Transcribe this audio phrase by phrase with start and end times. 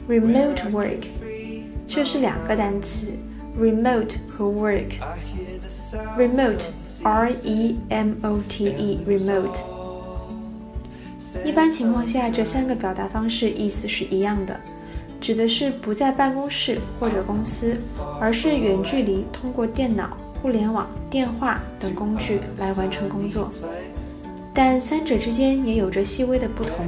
[0.09, 1.05] Remote work，
[1.87, 3.09] 这是两个单词
[3.59, 4.93] ，remote 和 work。
[6.19, 9.59] Remote，r e m o t e，remote。
[11.45, 14.59] 一般情况下，这三个表达方式意思是一样的，
[15.21, 17.77] 指的是不在办公室或者公司，
[18.21, 23.53] 而是远距离通过电脑、互联网、电话等工具来完成工作。
[24.53, 26.87] 但三者之间也有着细微的不同。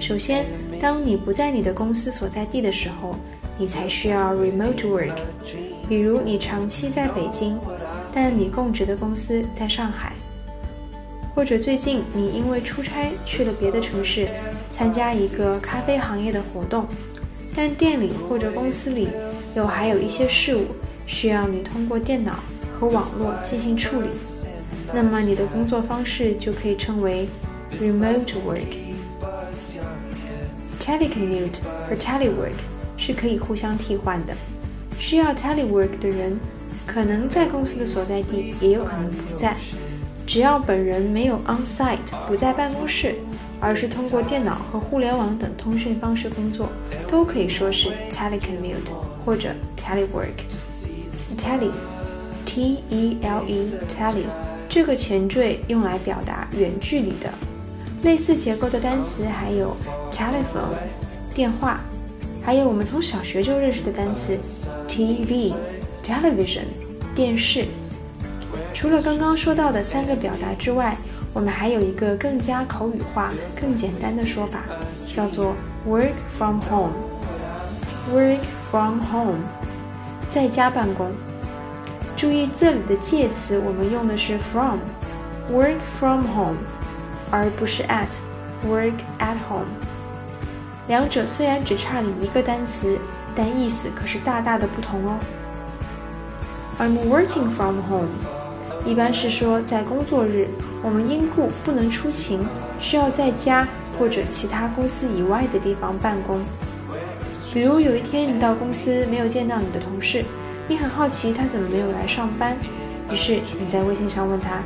[0.00, 0.44] 首先，
[0.80, 3.14] 当你不在你的公司所在地的时候，
[3.56, 5.14] 你才需要 remote work。
[5.92, 7.58] 比如你长期在北京，
[8.10, 10.14] 但你供职的公司在上海；
[11.34, 14.26] 或者最近你因为出差去了别的城市，
[14.70, 16.86] 参加一个咖啡行业的活动，
[17.54, 19.08] 但店里或者公司里
[19.54, 20.64] 有还有一些事务
[21.04, 22.36] 需要你通过电脑
[22.80, 24.08] 和网络进行处理。
[24.94, 27.28] 那么你的工作方式就可以称为
[27.78, 28.78] remote work。
[30.80, 32.56] telecommute 和 telework
[32.96, 34.34] 是可以互相替换的。
[34.98, 36.38] 需要 telework 的人，
[36.86, 39.56] 可能在公司的所在地，也有可能不在。
[40.26, 41.98] 只要本人没有 on site
[42.28, 43.16] 不在办公室，
[43.60, 46.68] 而是通过电脑和互联网等通讯方式工作，
[47.08, 48.92] 都可以说是 telecommute
[49.24, 50.46] 或者 telework。
[51.36, 54.24] tele，t e l e，tele。
[54.68, 57.28] 这个前缀用来表达远距离的，
[58.02, 59.76] 类似结构的单词还有
[60.10, 60.78] telephone
[61.34, 61.80] 电话，
[62.44, 64.38] 还有我们从小学就认识的单词
[64.88, 65.54] TV
[66.02, 66.64] television
[67.14, 67.66] 电视。
[68.74, 70.96] 除了刚刚说到的三个表达之外，
[71.32, 74.64] 我们还有一个更加口语化、更简单的说法，
[75.08, 75.54] 叫做
[75.88, 76.92] work from home。
[78.12, 79.38] work from home
[80.28, 81.10] 在家办公。
[82.16, 86.56] 注意这里的介词，我们用的是 from，work from home，
[87.30, 89.68] 而不是 at，work at home。
[90.88, 92.98] 两者虽然只差了一个单词，
[93.34, 95.18] 但意思可是大大的不同哦。
[96.78, 98.08] I'm working from home，
[98.84, 100.48] 一般是说在工作日，
[100.82, 102.40] 我们因故不能出勤，
[102.80, 103.66] 需要在家
[103.98, 106.40] 或者其他公司以外的地方办公。
[107.54, 110.24] 比如有一天你到公司没有见到你的同事。
[110.68, 112.56] 你很好奇他怎么没有来上班，
[113.10, 114.62] 于是你在微信上问他：“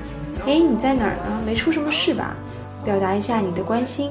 [0.46, 1.40] 哎，你在哪儿呢？
[1.44, 2.36] 没出什么事吧？”
[2.84, 4.10] 表达一下你的关心。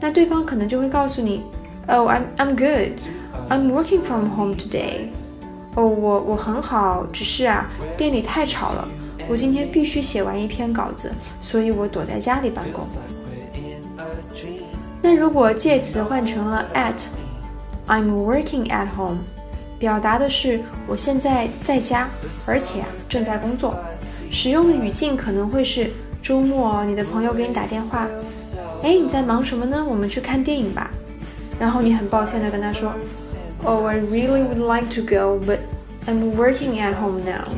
[0.00, 1.42] 那对方可能就会告诉你
[1.86, 2.98] ：“Oh, I'm I'm good.
[3.48, 5.08] I'm working from home today.”
[5.74, 8.88] 哦，我我很好，只是啊，店里太吵了，
[9.28, 12.86] 我今天必须写完一篇稿子，所以我躲在家里办公。
[15.02, 19.18] 那如果介词换成了 at，I'm working at home。
[19.78, 22.08] 表达的是我现在在家，
[22.46, 23.74] 而且啊正在工作。
[24.30, 25.90] 使用的语境可能会是
[26.22, 28.08] 周末，你的朋友给你打电话，
[28.86, 29.84] 哎，你在忙什么呢？
[29.84, 30.92] 我们去看电影吧。
[31.58, 32.92] 然后你很抱歉的跟他说
[33.64, 35.58] ，Oh, I really would like to go, but
[36.06, 37.48] I'm working at home now。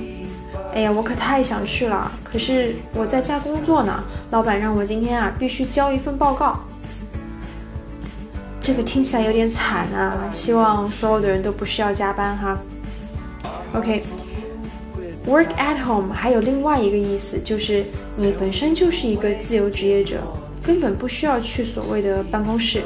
[0.73, 4.03] 哎呀，我可太想去了，可是我在家工作呢。
[4.31, 6.61] 老板让我今天啊必须交一份报告。
[8.59, 10.31] 这个听起来有点惨啊！
[10.33, 12.59] 希望所有的人都不需要加班哈。
[13.75, 17.85] OK，work at home 还有另外一个意思，就是
[18.17, 20.23] 你本身就是一个自由职业者，
[20.68, 22.84] 根本不需要去所谓的办公室。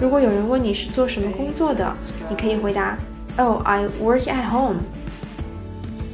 [0.00, 1.92] 如果有人问你是做什么工作的，
[2.30, 2.96] 你可以回答：
[3.36, 4.80] Oh, I work at home.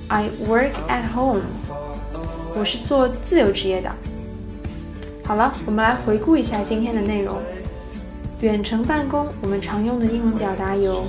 [0.08, 1.42] I work at home.
[2.56, 3.90] 我是做自由职业的。
[5.24, 7.38] 好了，我们来回顾一下今天的内容。
[8.40, 11.04] 远程办公，我们常用的英文表达有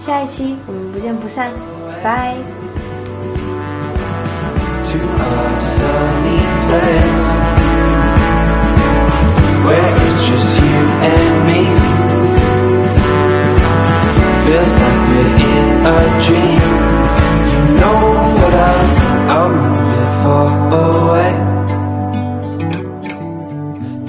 [0.00, 1.50] 下一期我们不见不散，
[2.02, 2.36] 拜。
[15.86, 16.64] A dream
[17.52, 18.00] You know
[18.38, 18.76] what I,
[19.36, 20.50] I'm moving far
[20.86, 21.32] away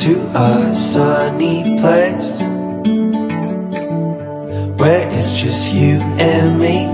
[0.03, 2.43] To a sunny place
[4.83, 6.91] where it's just you and me.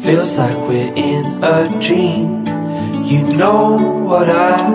[0.00, 2.46] Feels like we're in a dream.
[3.04, 3.76] You know
[4.06, 4.67] what I.